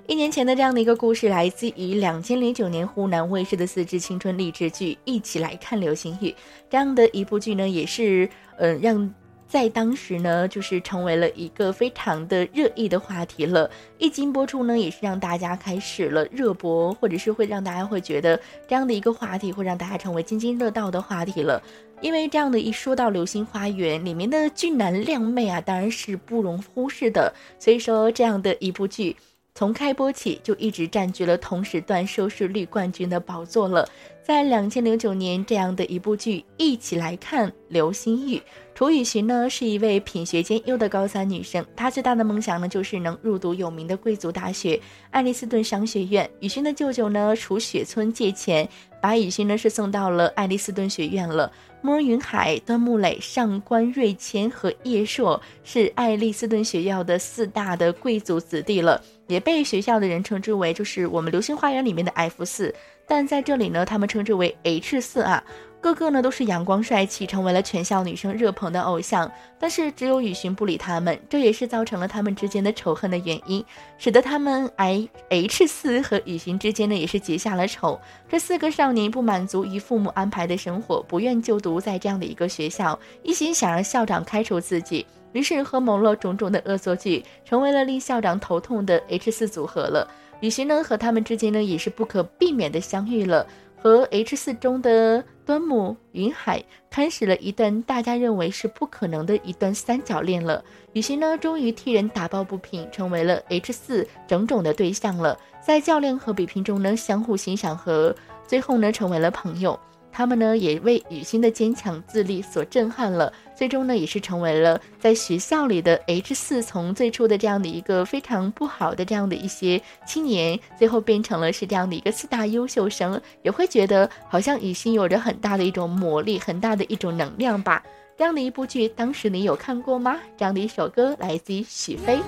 [0.06, 6.30] 一年前的这样的一个故事，来自于两千零九年湖南卫视的四支青春励志剧《一起来看流星雨》
[6.70, 9.10] 这样的一部剧呢，也是呃让
[9.47, 13.70] 在当时呢，就是成为了一个非常的热议的话题了。
[13.97, 18.38] 一经播出呢，也是让大家开始了热播，或者是会让大家会觉得
[18.68, 21.64] 这样的一个话题会让大家成为津津乐道的话题了。
[22.01, 27.34] 因为这样的一说到《流星花园》里面的俊男靓妹啊，当然是不容忽视的。
[27.58, 29.16] 所以说，这样的一部剧。
[29.56, 33.88] 从开播起就一直占据了同时段收视率冠军的宝座了。
[34.24, 38.38] 在两千零九年，这样的一部剧，一起来看《流星雨》。
[38.74, 44.80] 楚雨荨呢是一位品学兼优的高三女生，她最大的梦想呢就是能入读有名的贵族大学——
[45.12, 46.28] 爱丽斯顿商学院。
[46.39, 48.68] 雨荨的舅舅呢楚雪村借钱，
[49.04, 51.51] 把雨欣呢是送到了爱丽斯顿学院了。
[51.82, 59.04] 慕容云海、端木磊、上官瑞谦和叶烁是爱丽斯顿学校的四大的贵族子弟了。
[59.28, 62.74] 也被学校的人称之为，就是我们流星花园里面的 F 四，
[63.06, 65.43] 但在这里呢，他们称之为 H 四啊。
[65.84, 69.30] 个个呢都是阳光帅气，成为了全校女生热捧的偶像。
[69.60, 73.64] 但是只有雨荨不理他们，这也是造成了他们之间的仇恨的原因，
[73.98, 78.00] 使得他们 I H 四和雨荨之间呢也是结下了仇。
[78.30, 85.06] 这四个少年不满足于父母安排的生活，不愿就读在这样的一个学校，一心想让校长开除自己。
[85.34, 90.08] 于是合谋了种种的恶作剧，成为了令校长头痛的 H 四组合了。
[90.40, 93.48] 雨荨呢和他们之间呢也是不可避免的相遇了，
[93.84, 100.64] 和 H 四中的端木云海开始了一段大家认为是不可能的一段三角恋了。
[100.94, 105.38] 雨欣呢终于替人打抱不平，成为了 H 四种种的对象了。
[105.62, 108.16] 在较量和比拼中呢相互欣赏和
[108.48, 109.78] 最后呢成为了朋友。
[110.14, 127.82] 他们呢也为雨欣的坚强自立所震撼了，最终呢也是成为了在学校里的 H 四，从最初的这样的一个非常不好的这样的一些青年，最后变成了是这样的一个四大优秀生，也会觉得好像雨欣有着很大的一种魔力，很大的一种能量吧。
[128.16, 130.20] 这样的一部剧，当时你有看过吗？
[130.38, 132.20] 这样的一首歌来自于许飞。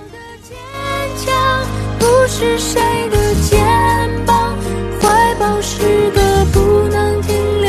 [2.00, 3.64] 不是谁的肩
[4.26, 4.56] 膀，
[5.00, 7.62] 怀抱是个不能停。
[7.62, 7.65] 留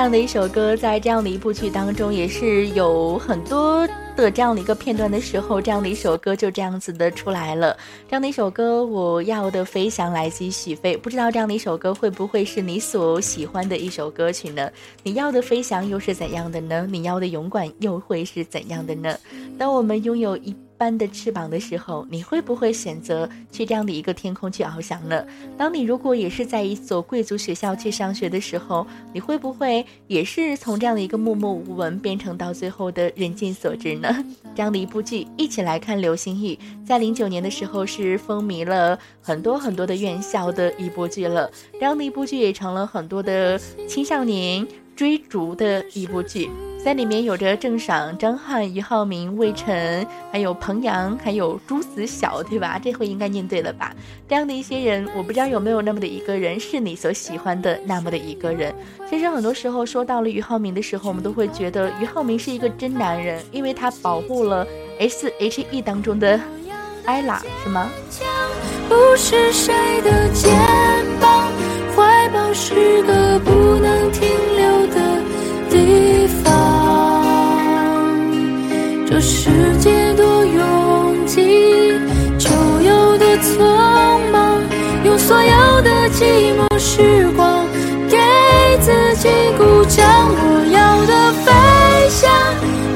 [0.00, 3.86] 这样的一首歌，在这样的一部剧当中，也是有很多
[4.16, 7.76] 的这样的一个片段的时候，这样的一首歌就这样子的出来了。
[8.08, 14.70] 这样的一首歌，我要的飞翔来自于许飞，不知道这样的一首歌会不会是你所喜欢的一首歌曲呢？
[15.02, 16.88] 你要的飞翔又是怎样的呢？
[16.90, 19.14] 你要的勇敢又会是怎样的呢？
[19.58, 20.56] 当我们拥有一。
[20.80, 25.22] 般的翅膀的时候，你会不会选择去这样的一个天空去翱翔呢？
[25.58, 34.24] 当你如果也是在一所贵族学校去上学的时候，你会不会也是从这样的一个默默无闻变成到最后的人尽所知呢？
[34.54, 36.54] 这样的一部剧，一起来看《流星雨》。
[36.86, 44.66] 在零九年的时候是风靡了很多很多的院校的一部剧了，这样的一部剧也成了很多的青少年
[45.00, 46.50] 追逐的一部剧。
[46.84, 52.78] 在里面有着郑爽、张翰、俞灏明、魏晨，还有彭阳，还有朱子晓，对吧？
[52.78, 53.94] 这回应该念对了吧？
[54.28, 58.74] 这样的一些人，我不知道有没有那么的一个人是你所喜欢的那么的一个人。
[59.08, 64.66] 其实很多时候说到了俞灏明的时候，我们都会觉得俞灏明是一个真男人，因为他保护了
[64.98, 66.38] S H E 当中的
[67.06, 67.88] 艾拉，是吗？
[68.86, 69.72] 不是谁
[70.02, 70.54] 的肩
[71.18, 71.50] 膀，
[71.96, 74.59] 怀抱是个不能停留
[79.20, 79.50] 这世
[79.80, 81.42] 界多拥挤，
[82.38, 82.48] 就
[82.80, 83.60] 有多匆
[84.32, 84.58] 忙，
[85.04, 87.66] 用所有的寂寞时光
[88.08, 88.16] 给
[88.80, 90.06] 自己鼓掌。
[90.32, 91.52] 我要的飞
[92.08, 92.30] 翔，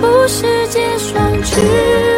[0.01, 2.14] 不是结双翅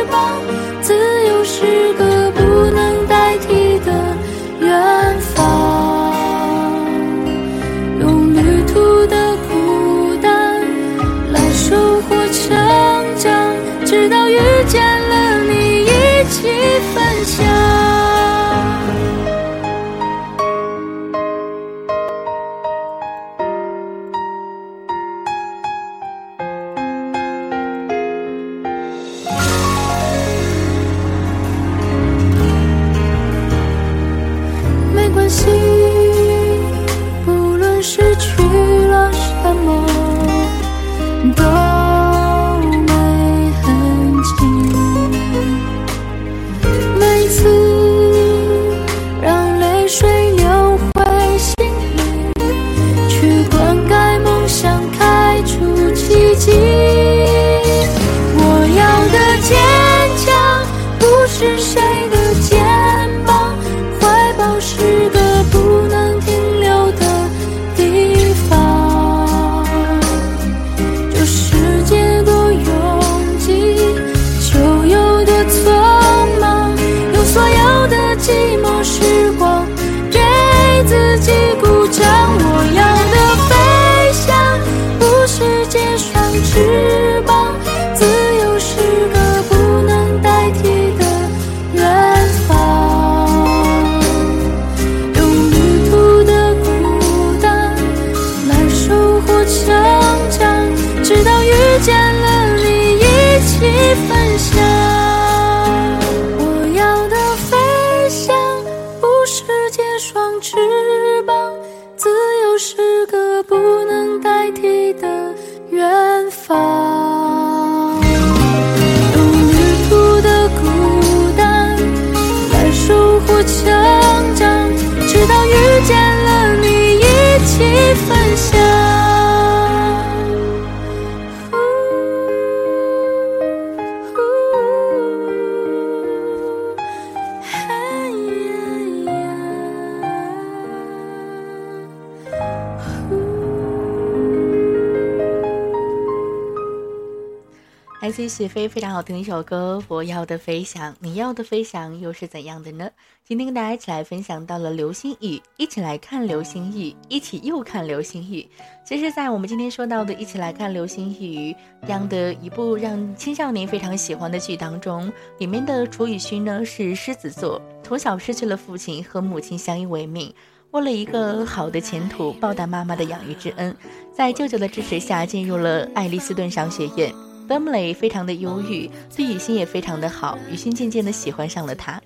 [148.56, 152.88] 来自于许飞非常好听的一首歌《我要的飞翔》，你要的飞翔又是怎样的呢？
[153.22, 158.48] 今天跟大家一起来分享到了流星雨，一起来看流星雨，一起又看流星雨。
[158.82, 161.52] 其实，在我们今天说到的《一起来看流星雨》
[161.82, 170.32] 这样的一部让青少年非常喜欢的剧当中，里面的楚雨荨呢是狮子座，从小失去了父亲，和母亲相依为命。
[170.70, 173.76] 为了一个好的前途，报答妈妈的养育之恩，
[174.14, 177.12] 在舅舅的支持下进入了爱丽斯顿商学院。
[177.48, 182.00] 德姆雷非常的忧郁，对雨欣也非常的好，雨欣渐渐的喜欢上了他。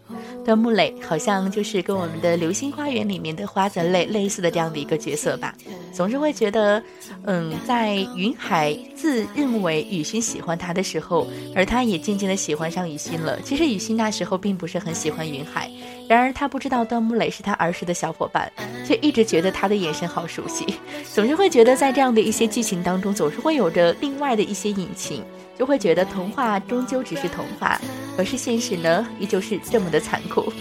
[0.45, 5.55] 德姆雷好像就是跟我们的《流星花园》里面的花泽类类似的这样的一个角色吧，
[5.93, 6.83] 总是会觉得，
[7.25, 13.41] 嗯，在云海自认为雨欣喜欢他的时候，而他也渐渐的喜欢上雨欣了。
[13.43, 15.71] 其实雨欣那时候并不是很喜欢云海，
[16.11, 18.53] 然而他不知道段木磊是他儿时的小伙伴，
[18.85, 20.67] 却一直觉得他的眼神好熟悉，
[21.15, 25.23] 总是会觉得在这样的一些剧情当中，总是会有着另外的一些隐情。
[25.57, 27.81] 就会觉得童话终究只是童话，
[28.17, 30.53] 可是现实呢，依旧是这么的残酷。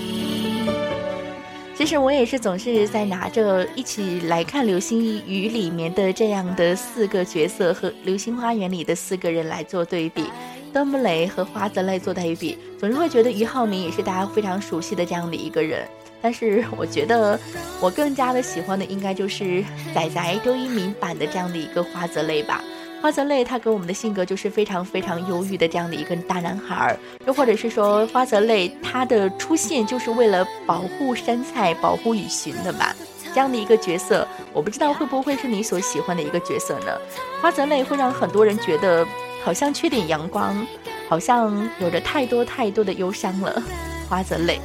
[1.75, 10.25] 其实我也是总是在拿着一起来看《流星雨》里面的这样的四个角色和《流星花园》里的四个人来做对比，
[10.73, 15.87] 德姆雷和花泽类做对比，总是会觉得俞灏明也是大家非常熟悉的这样的一个人。
[16.21, 17.39] 但是我觉得
[17.79, 19.63] 我更加的喜欢的应该就是
[19.93, 22.61] 仔仔周一鸣版的这样的一个花泽类吧。
[23.01, 32.93] 花泽类他给我们的性格就是非常非常忧郁的这样的一个大男孩儿，又或者是说花泽类他的出现就是为了保护山菜、保护雨荨的吧。
[33.33, 36.99] 这样的一个角色，我不知道会不会是你所喜欢的一个角色呢？
[37.41, 39.07] 花泽类会让很多人觉得
[39.43, 40.65] 好像缺点阳光，
[41.07, 43.61] 好像有着太多太多的忧伤了。
[44.07, 44.59] 花泽类，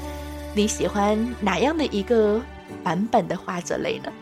[0.54, 2.40] 你喜欢哪样的一个
[2.82, 4.12] 版本的花泽类呢？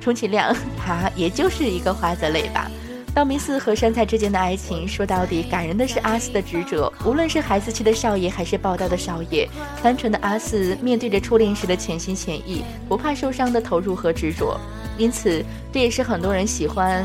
[0.00, 2.70] 充其量，他也就是一个花泽类吧。
[3.12, 6.92] 道明寺和山菜之间的爱情，说到底，感人的是阿四的执着。
[7.04, 9.48] 无论是孩子气的少爷，还是暴躁的少爷，
[9.82, 14.58] 单纯的阿四面对着初恋时的全心全意，不怕受伤的投入和执着。
[14.96, 17.04] 因此，这也是很多人喜欢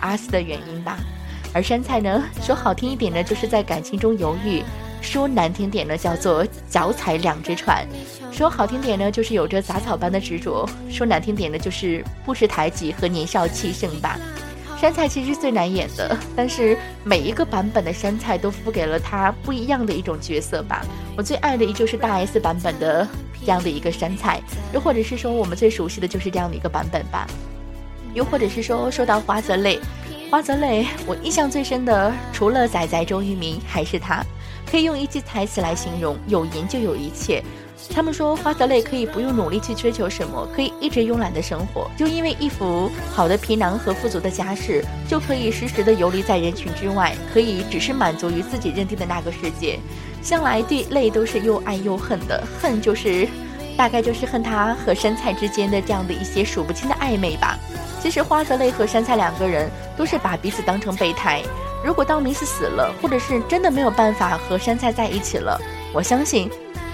[0.00, 0.98] 阿四的原因吧。
[1.54, 4.60] 而山菜呢，说好听一点呢，就是在感情中犹豫；
[5.00, 7.86] 说难听点呢，叫做脚踩两只船；
[8.32, 14.18] 说好听点呢，就是有着杂草般的执着；说难听点呢，就是不识抬举和年少气盛吧。
[14.80, 20.84] 山菜其实最难演的，但是每一个版本的山菜都赋给了他不一样的一种角色吧。
[21.16, 23.06] 我最爱的依旧是大 S 版本的
[23.40, 24.42] 这样的一个山菜，
[24.74, 27.28] 又或者是说我们最熟悉的就是这样的一个版本吧。
[28.12, 29.78] 又或者是说说到花泽类，
[30.34, 34.20] 花泽类我印象最深的除了仔仔周渝民还是他，
[34.68, 37.40] 可以用一句台词来形容：有颜就有一切。
[37.94, 49.78] 他们说花泽类可以不用努力去追求什么，可以一直慵懒的生活，就因为一副好的皮囊和富足的家世，就可以时时的游离在人群之外，可以只是满足于自己认定的那个世界。
[50.20, 53.28] 向来对泪都是又爱又恨的，恨就是
[53.76, 57.58] 大概就是恨他和山菜之间的这样的一些数不清的暧昧吧。
[58.00, 61.42] 其实花泽类和山菜两个人都是把彼此当成备胎，
[61.84, 65.60] 如果道明寺死了，或者是真的没有办法和山菜在一起了，
[65.92, 66.50] 我相信。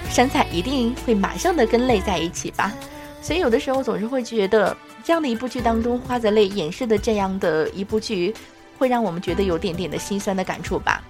[0.09, 2.73] 山菜一定会马上的跟泪在一起吧，
[3.21, 4.75] 所以有的时候总是会觉得
[5.05, 8.35] 这样的一部剧当中，花泽类演示的这样的一部剧，
[8.77, 11.01] 会让我们觉得有点点的心酸的感触吧。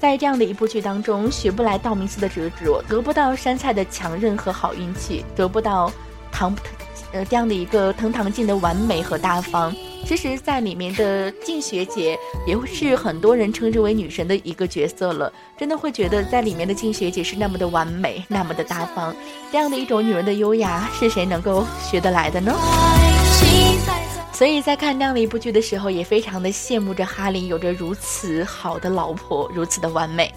[0.00, 5.92] 在这样的一部剧当中，学不来道明寺的执着，得不到山菜的强韧和好运气，得不到
[6.32, 6.56] 唐
[7.12, 9.70] 呃这样的一个藤堂静的完美和大方。
[10.06, 15.30] 其实，在里面的静学姐也是很多人称之为女神的一个角色了。
[15.58, 19.14] 真的会觉得，在里面的静学姐是那么的完美，那么的大方，
[19.52, 23.09] 这样的一种女人的优雅，是谁能够学得来的呢？
[24.40, 30.32] 所以在看这样的一部剧的时候，也非常的羡慕着哈林有着如此好的老婆，如此的完美。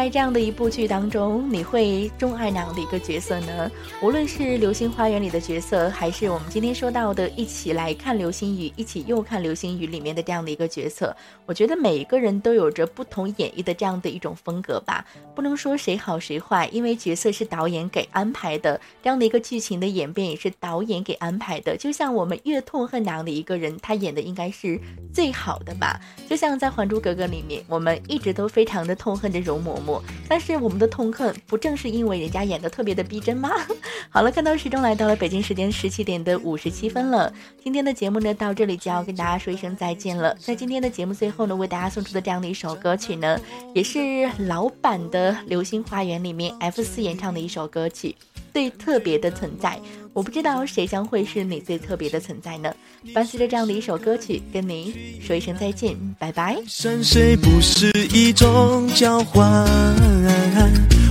[0.00, 3.70] 在这样的一部剧当中，你会钟爱哪样的一个角色呢？
[4.00, 15.04] 无论是《流星花园》里的角色，还是我们今天说到的一起来看流星雨，一起又看流星雨里面的这样的一个角色，我觉得每一个人都有着不同演绎的这样的一种风格吧。
[15.34, 21.76] 不能说谁好谁坏，因为角色是导演给安排的，这样的一个剧情的演变也是导演给安排的。
[21.76, 24.80] 就像我们越痛恨哪样的一个人，他演的应该是
[25.12, 26.00] 最好的吧。
[26.26, 29.90] 就像在《还珠格格》里面，我们一直都非常的痛恨着容嬷嬷。
[30.28, 33.50] 但是我们的痛恨不正是因为人家演的特别的逼真吗？
[34.10, 37.32] 好了，看到时钟来到了北京时间十七点的五十七分了，
[37.62, 40.34] 今天的节目呢到这里就要跟大家说一声再见了。
[40.40, 43.40] 在今天的节目最后呢，为大家送出的这样的一首歌曲呢，
[43.74, 48.16] 也是老版的《流星花园》里面 F 四演唱的一首歌曲。
[48.52, 49.80] 最特别的存在，
[50.12, 52.74] 我不知道谁将会是你最特别的存在呢？
[53.14, 56.58] 伴随着这样的一首歌曲，跟你说一声再见，拜拜。
[56.66, 59.64] 山水不是一种交换，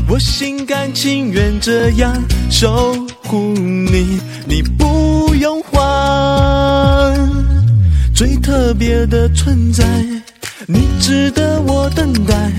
[0.10, 2.14] 我心甘情愿这样
[2.52, 2.94] 守
[3.24, 7.18] 护你，你不用还。
[8.14, 9.86] 最特别的存在，
[10.68, 12.52] 你值得我等待，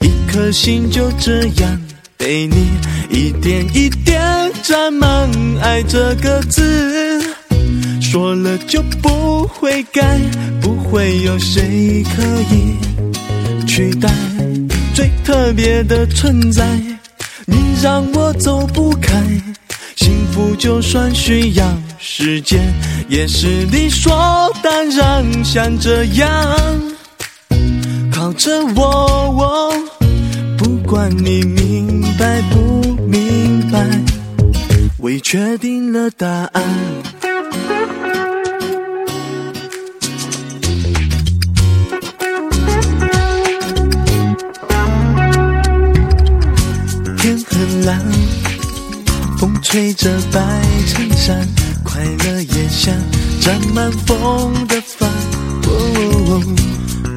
[0.00, 1.80] 一颗心就这样。
[2.16, 2.70] 被你
[3.10, 7.22] 一点一点沾满爱这个字，
[8.00, 10.18] 说了就不会改，
[10.60, 12.76] 不会有谁可以
[13.66, 14.10] 取代
[14.94, 16.66] 最特别的存在。
[17.44, 19.22] 你让我走不开，
[19.96, 21.64] 幸福就算需要
[21.98, 22.60] 时间，
[23.08, 24.12] 也是理所
[24.62, 25.44] 当然。
[25.44, 26.26] 像这样
[28.10, 29.72] 靠着我，我
[30.86, 31.96] 管你明。
[32.18, 33.86] 白不明白，
[35.00, 36.62] 未确定了答案。
[47.18, 48.00] 天很蓝，
[49.38, 50.40] 风吹着白
[50.86, 51.46] 衬衫，
[51.84, 52.94] 快乐也像
[53.42, 55.06] 沾满风的帆。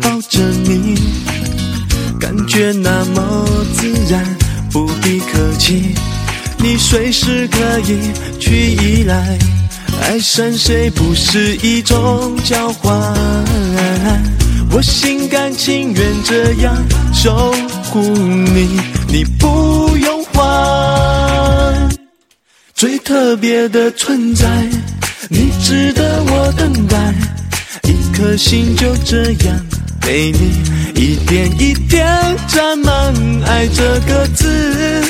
[0.01, 0.95] 抱着你，
[2.20, 4.24] 感觉那么自然。
[4.72, 5.95] 不必客气，
[6.59, 9.38] 你随时可以去依赖。
[10.01, 12.93] 爱上谁不是一种交换，
[14.72, 16.76] 我心甘情愿这样
[17.13, 17.51] 守
[17.86, 20.24] 护你，你不用。
[20.34, 21.89] 还。
[22.76, 24.47] 最特别的存在，
[25.30, 27.13] 你值得我等待，
[27.84, 29.65] 一颗心就这样
[30.12, 30.55] 给你
[30.95, 32.03] 一点一点
[32.47, 33.14] 沾满
[33.45, 35.03] 爱这个字，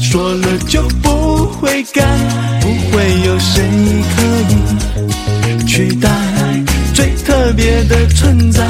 [0.00, 2.02] 说了就不会改，
[2.58, 3.62] 不会有谁
[4.16, 6.08] 可以取代
[6.94, 8.66] 最特别的存在，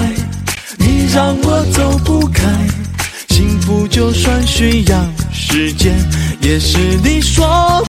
[0.77, 2.43] 你让我走不开，
[3.29, 5.95] 幸福就算需要时间，
[6.41, 7.81] 也是你说。